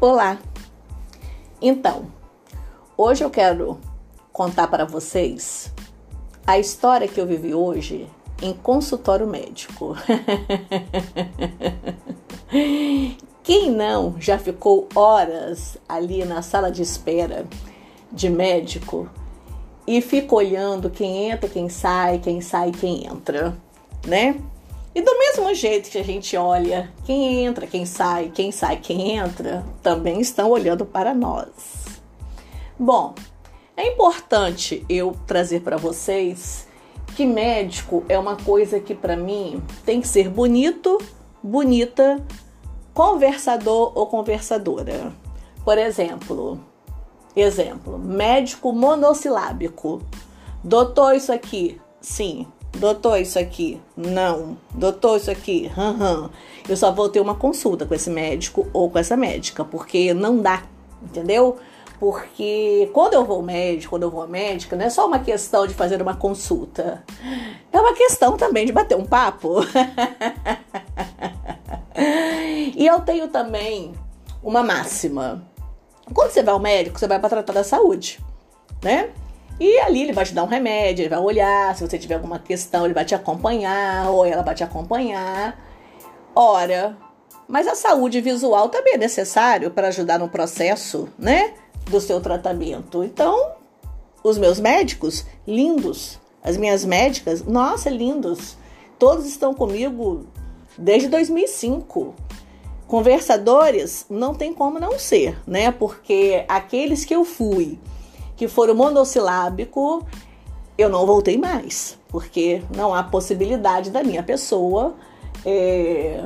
Olá! 0.00 0.38
Então, 1.60 2.06
hoje 2.96 3.24
eu 3.24 3.30
quero 3.30 3.80
contar 4.32 4.68
para 4.68 4.84
vocês 4.84 5.74
a 6.46 6.56
história 6.56 7.08
que 7.08 7.20
eu 7.20 7.26
vivi 7.26 7.52
hoje 7.52 8.06
em 8.40 8.52
consultório 8.52 9.26
médico. 9.26 9.96
Quem 13.42 13.72
não 13.72 14.14
já 14.20 14.38
ficou 14.38 14.88
horas 14.94 15.76
ali 15.88 16.24
na 16.24 16.42
sala 16.42 16.70
de 16.70 16.80
espera 16.80 17.44
de 18.12 18.30
médico 18.30 19.10
e 19.84 20.00
fica 20.00 20.32
olhando 20.32 20.90
quem 20.90 21.28
entra, 21.28 21.48
quem 21.48 21.68
sai, 21.68 22.20
quem 22.20 22.40
sai, 22.40 22.70
quem 22.70 23.04
entra, 23.04 23.52
né? 24.06 24.40
E 24.98 25.00
do 25.00 25.16
mesmo 25.16 25.54
jeito 25.54 25.90
que 25.90 25.98
a 25.98 26.02
gente 26.02 26.36
olha 26.36 26.92
quem 27.04 27.44
entra, 27.44 27.68
quem 27.68 27.86
sai, 27.86 28.32
quem 28.34 28.50
sai, 28.50 28.78
quem 28.78 29.12
entra, 29.16 29.64
também 29.80 30.20
estão 30.20 30.50
olhando 30.50 30.84
para 30.84 31.14
nós. 31.14 32.00
Bom, 32.76 33.14
é 33.76 33.92
importante 33.92 34.84
eu 34.88 35.16
trazer 35.24 35.60
para 35.60 35.76
vocês 35.76 36.66
que 37.14 37.24
médico 37.24 38.02
é 38.08 38.18
uma 38.18 38.34
coisa 38.34 38.80
que 38.80 38.92
para 38.92 39.16
mim 39.16 39.62
tem 39.86 40.00
que 40.00 40.08
ser 40.08 40.28
bonito, 40.28 40.98
bonita, 41.40 42.20
conversador 42.92 43.92
ou 43.94 44.08
conversadora. 44.08 45.12
Por 45.64 45.78
exemplo, 45.78 46.58
exemplo, 47.36 48.00
médico 48.00 48.72
monossilábico. 48.72 50.02
Doutor, 50.64 51.14
isso 51.14 51.32
aqui, 51.32 51.80
sim. 52.00 52.48
Doutor, 52.76 53.18
isso 53.18 53.38
aqui, 53.38 53.80
não. 53.96 54.56
Doutor, 54.74 55.16
isso 55.16 55.30
aqui, 55.30 55.70
hum, 55.76 56.28
Eu 56.68 56.76
só 56.76 56.92
vou 56.92 57.08
ter 57.08 57.20
uma 57.20 57.34
consulta 57.34 57.86
com 57.86 57.94
esse 57.94 58.10
médico 58.10 58.68
ou 58.72 58.90
com 58.90 58.98
essa 58.98 59.16
médica, 59.16 59.64
porque 59.64 60.12
não 60.14 60.38
dá, 60.38 60.62
entendeu? 61.02 61.56
Porque 61.98 62.88
quando 62.92 63.14
eu 63.14 63.24
vou 63.24 63.36
ao 63.36 63.42
médico, 63.42 63.90
quando 63.90 64.04
eu 64.04 64.10
vou 64.10 64.22
à 64.22 64.26
médica, 64.26 64.76
não 64.76 64.84
é 64.84 64.90
só 64.90 65.06
uma 65.06 65.18
questão 65.18 65.66
de 65.66 65.74
fazer 65.74 66.00
uma 66.00 66.14
consulta. 66.14 67.02
É 67.72 67.80
uma 67.80 67.94
questão 67.94 68.36
também 68.36 68.64
de 68.64 68.72
bater 68.72 68.96
um 68.96 69.04
papo. 69.04 69.56
e 72.76 72.86
eu 72.86 73.00
tenho 73.00 73.28
também 73.28 73.92
uma 74.42 74.62
máxima. 74.62 75.42
Quando 76.14 76.30
você 76.30 76.42
vai 76.42 76.54
ao 76.54 76.60
médico, 76.60 76.98
você 76.98 77.08
vai 77.08 77.18
para 77.18 77.28
tratar 77.28 77.52
da 77.52 77.64
saúde, 77.64 78.20
né? 78.82 79.10
E 79.60 79.78
ali 79.80 80.02
ele 80.02 80.12
vai 80.12 80.24
te 80.24 80.32
dar 80.32 80.44
um 80.44 80.46
remédio, 80.46 81.02
ele 81.02 81.08
vai 81.08 81.18
olhar, 81.18 81.74
se 81.74 81.86
você 81.86 81.98
tiver 81.98 82.14
alguma 82.14 82.38
questão, 82.38 82.84
ele 82.84 82.94
vai 82.94 83.04
te 83.04 83.14
acompanhar, 83.14 84.08
ou 84.10 84.24
ela 84.24 84.42
vai 84.42 84.54
te 84.54 84.62
acompanhar. 84.62 85.58
Ora, 86.34 86.96
mas 87.48 87.66
a 87.66 87.74
saúde 87.74 88.20
visual 88.20 88.68
também 88.68 88.94
é 88.94 88.98
necessário 88.98 89.70
para 89.70 89.88
ajudar 89.88 90.18
no 90.18 90.28
processo, 90.28 91.08
né, 91.18 91.54
do 91.90 92.00
seu 92.00 92.20
tratamento. 92.20 93.02
Então, 93.02 93.52
os 94.22 94.38
meus 94.38 94.60
médicos, 94.60 95.24
lindos, 95.46 96.20
as 96.42 96.56
minhas 96.56 96.84
médicas, 96.84 97.42
nossa, 97.44 97.90
lindos. 97.90 98.56
Todos 98.98 99.26
estão 99.26 99.54
comigo 99.54 100.26
desde 100.76 101.08
2005. 101.08 102.14
Conversadores 102.86 104.06
não 104.08 104.34
tem 104.34 104.52
como 104.52 104.78
não 104.78 104.98
ser, 104.98 105.38
né? 105.46 105.70
Porque 105.70 106.44
aqueles 106.48 107.04
que 107.04 107.14
eu 107.14 107.24
fui 107.24 107.78
que 108.38 108.46
foram 108.46 108.72
monossilábico, 108.72 110.06
eu 110.78 110.88
não 110.88 111.04
voltei 111.04 111.36
mais, 111.36 111.98
porque 112.08 112.62
não 112.74 112.94
há 112.94 113.02
possibilidade 113.02 113.90
da 113.90 114.04
minha 114.04 114.22
pessoa. 114.22 114.94
É... 115.44 116.24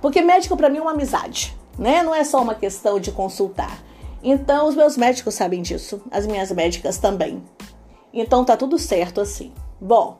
Porque 0.00 0.22
médico 0.22 0.56
para 0.56 0.70
mim 0.70 0.78
é 0.78 0.80
uma 0.80 0.92
amizade, 0.92 1.56
né? 1.76 2.04
Não 2.04 2.14
é 2.14 2.22
só 2.22 2.40
uma 2.40 2.54
questão 2.54 3.00
de 3.00 3.10
consultar. 3.10 3.82
Então 4.22 4.68
os 4.68 4.76
meus 4.76 4.96
médicos 4.96 5.34
sabem 5.34 5.60
disso, 5.60 6.00
as 6.12 6.24
minhas 6.24 6.52
médicas 6.52 6.98
também. 6.98 7.42
Então 8.14 8.44
tá 8.44 8.56
tudo 8.56 8.78
certo 8.78 9.20
assim. 9.20 9.52
Bom, 9.80 10.18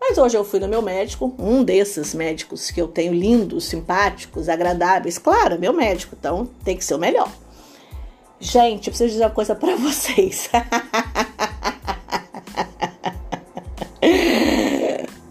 mas 0.00 0.16
hoje 0.16 0.38
eu 0.38 0.44
fui 0.44 0.58
no 0.58 0.68
meu 0.68 0.80
médico, 0.80 1.34
um 1.38 1.62
desses 1.62 2.14
médicos 2.14 2.70
que 2.70 2.80
eu 2.80 2.88
tenho 2.88 3.12
lindos, 3.12 3.66
simpáticos, 3.66 4.48
agradáveis, 4.48 5.18
claro, 5.18 5.60
meu 5.60 5.74
médico, 5.74 6.16
então 6.18 6.48
tem 6.64 6.78
que 6.78 6.84
ser 6.84 6.94
o 6.94 6.98
melhor. 6.98 7.30
Gente, 8.42 8.88
eu 8.88 8.90
preciso 8.90 9.10
dizer 9.10 9.22
uma 9.22 9.30
coisa 9.30 9.54
para 9.54 9.76
vocês. 9.76 10.50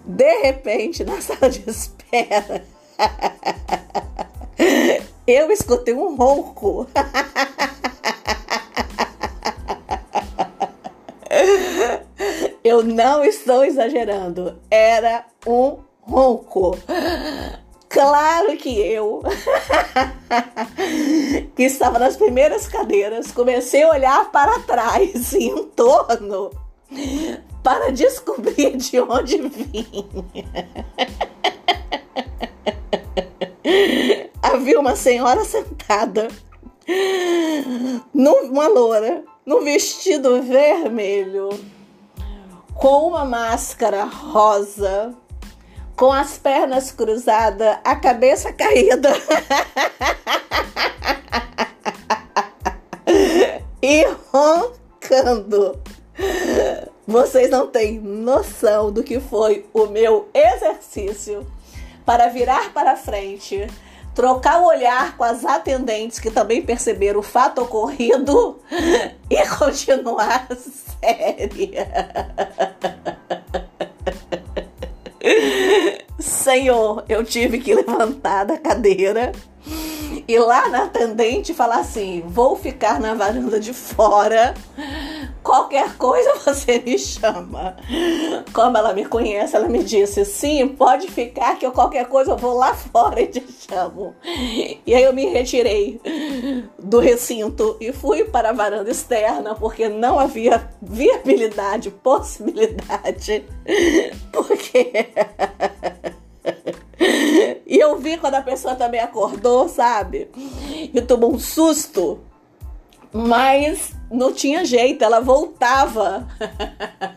De 0.06 0.42
repente, 0.44 1.04
na 1.04 1.20
sala 1.20 1.50
de 1.50 1.70
espera, 1.70 2.64
eu 5.28 5.52
escutei 5.52 5.94
um 5.94 6.16
ronco. 6.16 6.88
Eu 12.64 12.82
não 12.82 13.26
estou 13.26 13.66
exagerando. 13.66 14.58
Era 14.70 15.26
um 15.46 15.80
ronco. 16.02 16.78
Claro 17.90 18.56
que 18.56 18.80
eu, 18.80 19.22
que 21.56 21.64
estava 21.64 22.00
nas 22.00 22.16
primeiras 22.16 22.68
cadeiras, 22.68 23.32
comecei 23.32 23.84
a 23.84 23.90
olhar 23.90 24.32
para 24.32 24.60
trás 24.60 25.34
e 25.34 25.46
em 25.46 25.66
torno 25.68 26.52
para 27.64 27.92
descobrir 27.92 28.78
de 28.78 29.00
onde 29.00 29.38
vinha. 29.38 30.30
Havia 34.42 34.80
uma 34.80 34.96
senhora 34.96 35.46
sentada, 35.46 36.28
numa 38.14 38.68
loura, 38.68 39.24
num 39.46 39.64
vestido 39.64 40.42
vermelho, 40.42 41.50
com 42.74 43.08
uma 43.08 43.24
máscara 43.24 44.04
rosa 44.04 45.16
com 46.02 46.12
as 46.12 46.36
pernas 46.36 46.92
cruzadas, 46.92 47.78
a 47.84 47.96
cabeça 47.96 48.52
caída. 48.58 49.14
E 53.82 54.06
roncando. 54.32 55.80
Vocês 57.08 57.50
não 57.50 57.68
têm 57.68 58.00
noção 58.00 58.92
do 58.92 59.04
que 59.04 59.20
foi 59.20 59.66
o 59.74 59.88
meu 59.88 60.30
exercício 60.34 61.46
para 62.06 62.28
virar 62.28 62.74
para 62.74 62.96
frente, 62.96 63.68
trocar 64.14 64.62
o 64.62 64.68
olhar 64.68 65.18
com 65.18 65.24
as 65.24 65.44
atendentes 65.44 66.20
que 66.20 66.30
também 66.30 66.62
perceberam 66.62 67.20
o 67.20 67.24
fato 67.24 67.62
ocorrido 67.64 68.60
e 69.30 69.48
continuar 69.58 70.48
séria. 70.56 71.88
Senhor, 76.20 77.04
eu 77.10 77.24
tive 77.24 77.60
que 77.60 77.74
levantar 77.74 78.46
da 78.46 78.58
cadeira 78.58 79.32
e 80.32 80.40
lá 80.40 80.70
na 80.70 80.84
atendente 80.84 81.54
falar 81.54 81.80
assim: 81.80 82.24
vou 82.26 82.56
ficar 82.56 83.02
na 83.02 83.14
varanda 83.14 83.60
de 83.60 83.74
fora. 83.74 84.54
Qualquer 85.44 85.98
coisa 85.98 86.36
você 86.36 86.80
me 86.80 86.98
chama. 86.98 87.76
Como 88.54 88.78
ela 88.78 88.94
me 88.94 89.04
conhece, 89.04 89.58
ela 89.58 89.68
me 89.68 89.84
disse: 89.84 90.24
sim, 90.24 90.66
pode 90.70 91.10
ficar, 91.10 91.58
que 91.58 91.66
eu 91.66 91.74
qualquer 91.74 92.08
coisa 92.08 92.32
eu 92.32 92.38
vou 92.38 92.54
lá 92.54 92.74
fora 92.74 93.20
e 93.20 93.28
te 93.28 93.44
chamo. 93.52 94.16
E 94.24 94.96
aí 94.96 95.04
eu 95.04 95.12
me 95.12 95.26
retirei 95.26 96.00
do 96.80 97.00
recinto 97.00 97.76
e 97.82 97.92
fui 97.92 98.24
para 98.24 98.52
a 98.52 98.54
varanda 98.54 98.90
externa, 98.90 99.54
porque 99.56 99.90
não 99.90 100.18
havia 100.18 100.70
viabilidade, 100.82 101.92
possibilidade. 101.92 103.44
Porque. 104.32 104.92
Pessoa 108.72 108.76
também 108.76 109.00
acordou, 109.00 109.68
sabe? 109.68 110.30
E 110.94 111.02
tomou 111.02 111.34
um 111.34 111.40
susto. 111.40 112.20
Mas 113.14 113.94
não 114.10 114.32
tinha 114.32 114.64
jeito, 114.64 115.04
ela 115.04 115.20
voltava 115.20 116.28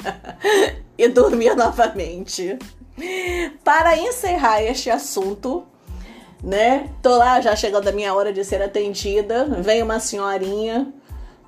e 0.98 1.08
dormia 1.08 1.54
novamente. 1.54 2.58
Para 3.62 3.96
encerrar 3.96 4.62
este 4.62 4.90
assunto, 4.90 5.64
né? 6.42 6.90
Tô 7.00 7.16
lá 7.16 7.40
já 7.40 7.54
chegando 7.54 7.88
a 7.88 7.92
minha 7.92 8.12
hora 8.12 8.32
de 8.32 8.44
ser 8.44 8.60
atendida. 8.60 9.44
Vem 9.60 9.82
uma 9.82 10.00
senhorinha 10.00 10.92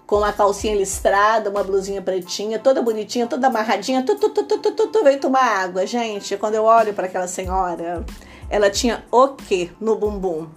com 0.06 0.18
uma 0.18 0.32
calcinha 0.32 0.76
listrada, 0.76 1.50
uma 1.50 1.64
blusinha 1.64 2.00
pretinha, 2.00 2.60
toda 2.60 2.80
bonitinha, 2.80 3.26
toda 3.26 3.48
amarradinha, 3.48 4.04
tu, 4.04 4.14
tu, 4.14 4.30
tu, 4.30 4.44
tu, 4.44 4.58
tu, 4.58 4.70
tu, 4.70 4.86
tu 4.86 5.04
veio 5.04 5.20
tomar 5.20 5.64
água. 5.64 5.84
Gente, 5.84 6.36
quando 6.36 6.54
eu 6.54 6.62
olho 6.62 6.94
para 6.94 7.06
aquela 7.06 7.26
senhora, 7.26 8.04
ela 8.48 8.70
tinha 8.70 9.04
o 9.10 9.28
quê 9.28 9.70
no 9.80 9.96
bumbum? 9.96 10.48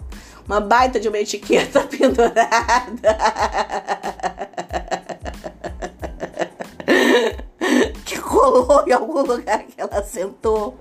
Uma 0.45 0.59
baita 0.59 0.99
de 0.99 1.07
uma 1.07 1.19
etiqueta 1.19 1.81
pendurada. 1.87 3.17
que 8.03 8.15
rolou 8.15 8.83
em 8.87 8.91
algum 8.91 9.21
lugar 9.21 9.63
que 9.63 9.79
ela 9.79 10.03
sentou. 10.03 10.77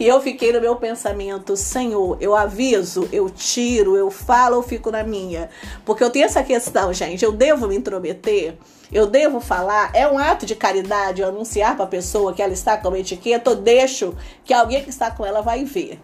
E 0.00 0.06
eu 0.06 0.20
fiquei 0.20 0.52
no 0.52 0.60
meu 0.60 0.76
pensamento, 0.76 1.56
Senhor, 1.56 2.16
eu 2.20 2.34
aviso, 2.34 3.06
eu 3.12 3.28
tiro, 3.28 3.96
eu 3.96 4.10
falo, 4.10 4.56
eu 4.56 4.62
fico 4.62 4.90
na 4.90 5.02
minha. 5.02 5.50
Porque 5.84 6.02
eu 6.02 6.10
tenho 6.10 6.24
essa 6.24 6.42
questão, 6.42 6.92
gente, 6.92 7.24
eu 7.24 7.32
devo 7.32 7.68
me 7.68 7.76
intrometer? 7.76 8.56
Eu 8.92 9.06
devo 9.06 9.40
falar? 9.40 9.90
É 9.92 10.06
um 10.06 10.16
ato 10.16 10.46
de 10.46 10.54
caridade 10.54 11.20
eu 11.20 11.28
anunciar 11.28 11.74
para 11.74 11.84
a 11.84 11.88
pessoa 11.88 12.32
que 12.32 12.40
ela 12.40 12.52
está 12.52 12.76
com 12.76 12.88
uma 12.88 12.98
etiqueta 12.98 13.50
ou 13.50 13.56
deixo 13.56 14.14
que 14.44 14.54
alguém 14.54 14.82
que 14.82 14.90
está 14.90 15.10
com 15.10 15.26
ela 15.26 15.42
vai 15.42 15.64
ver? 15.64 16.00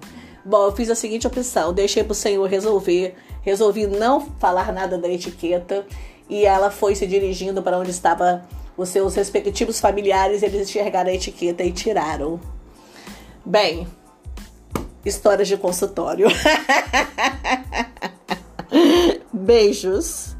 Bom, 0.50 0.64
eu 0.64 0.72
fiz 0.72 0.90
a 0.90 0.96
seguinte 0.96 1.28
opção, 1.28 1.72
deixei 1.72 2.02
para 2.02 2.10
o 2.10 2.14
Senhor 2.14 2.44
resolver, 2.44 3.14
resolvi 3.40 3.86
não 3.86 4.20
falar 4.40 4.72
nada 4.72 4.98
da 4.98 5.08
etiqueta 5.08 5.86
e 6.28 6.44
ela 6.44 6.72
foi 6.72 6.96
se 6.96 7.06
dirigindo 7.06 7.62
para 7.62 7.78
onde 7.78 7.92
estava 7.92 8.44
os 8.76 8.88
seus 8.88 9.14
respectivos 9.14 9.78
familiares, 9.78 10.42
eles 10.42 10.68
enxergaram 10.68 11.08
a 11.08 11.14
etiqueta 11.14 11.62
e 11.62 11.70
tiraram. 11.70 12.40
Bem, 13.46 13.86
histórias 15.04 15.46
de 15.46 15.56
consultório. 15.56 16.26
Beijos. 19.32 20.34